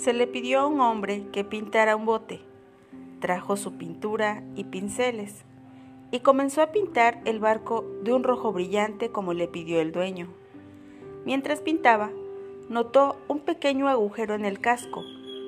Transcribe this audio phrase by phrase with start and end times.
[0.00, 2.40] se le pidió a un hombre que pintara un bote.
[3.20, 5.44] Trajo su pintura y pinceles
[6.10, 10.28] y comenzó a pintar el barco de un rojo brillante como le pidió el dueño.
[11.26, 12.10] Mientras pintaba,
[12.70, 15.02] notó un pequeño agujero en el casco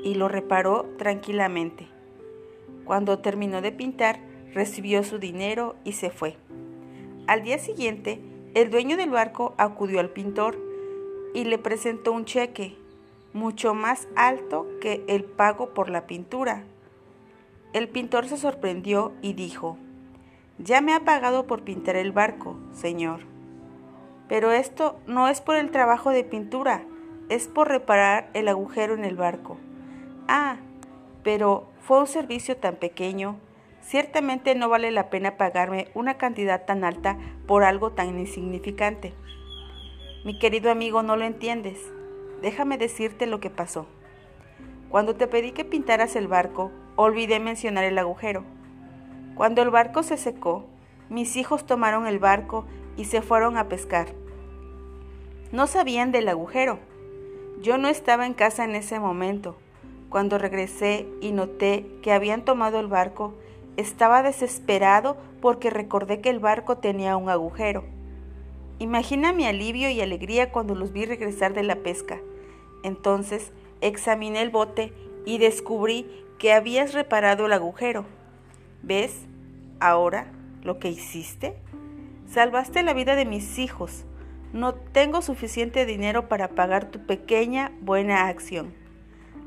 [0.05, 1.89] y lo reparó tranquilamente.
[2.84, 4.21] Cuando terminó de pintar,
[4.53, 6.37] recibió su dinero y se fue.
[7.27, 8.20] Al día siguiente,
[8.53, 10.59] el dueño del barco acudió al pintor
[11.33, 12.81] y le presentó un cheque
[13.32, 16.64] mucho más alto que el pago por la pintura.
[17.72, 19.78] El pintor se sorprendió y dijo,
[20.58, 23.20] Ya me ha pagado por pintar el barco, señor.
[24.28, 26.84] Pero esto no es por el trabajo de pintura,
[27.28, 29.56] es por reparar el agujero en el barco.
[30.28, 30.56] Ah,
[31.22, 33.36] pero fue un servicio tan pequeño.
[33.80, 39.14] Ciertamente no vale la pena pagarme una cantidad tan alta por algo tan insignificante.
[40.24, 41.78] Mi querido amigo, no lo entiendes.
[42.43, 43.87] Déjame decirte lo que pasó.
[44.91, 48.45] Cuando te pedí que pintaras el barco, olvidé mencionar el agujero.
[49.37, 50.67] Cuando el barco se secó,
[51.09, 54.09] mis hijos tomaron el barco y se fueron a pescar.
[55.53, 56.81] No sabían del agujero.
[57.63, 59.57] Yo no estaba en casa en ese momento.
[60.09, 63.35] Cuando regresé y noté que habían tomado el barco,
[63.77, 67.85] estaba desesperado porque recordé que el barco tenía un agujero.
[68.81, 72.19] Imagina mi alivio y alegría cuando los vi regresar de la pesca.
[72.83, 74.92] Entonces examiné el bote
[75.25, 76.06] y descubrí
[76.38, 78.05] que habías reparado el agujero.
[78.83, 79.27] ¿Ves
[79.80, 81.55] ahora lo que hiciste?
[82.27, 84.05] Salvaste la vida de mis hijos.
[84.52, 88.74] No tengo suficiente dinero para pagar tu pequeña buena acción.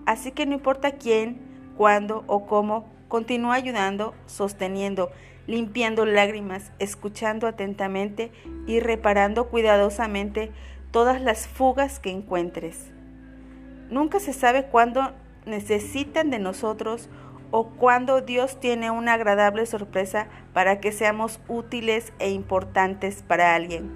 [0.05, 1.39] Así que no importa quién,
[1.77, 5.11] cuándo o cómo, continúa ayudando, sosteniendo,
[5.47, 8.31] limpiando lágrimas, escuchando atentamente
[8.67, 10.51] y reparando cuidadosamente
[10.91, 12.94] todas las fugas que encuentres.
[13.89, 15.11] Nunca se sabe cuándo
[15.45, 17.09] necesitan de nosotros
[17.51, 23.91] o cuándo Dios tiene una agradable sorpresa para que seamos útiles e importantes para alguien.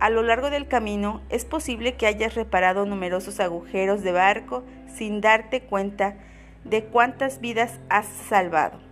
[0.00, 5.20] A lo largo del camino es posible que hayas reparado numerosos agujeros de barco sin
[5.20, 6.16] darte cuenta
[6.64, 8.89] de cuántas vidas has salvado.